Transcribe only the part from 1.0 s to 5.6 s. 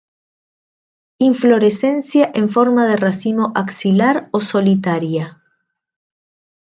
Inflorescencia en forma de racimo axilar o solitaria.